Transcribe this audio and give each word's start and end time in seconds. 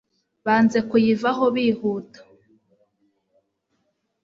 banze 0.45 0.79
kuyivaho 0.89 1.45
bihuta 1.55 2.19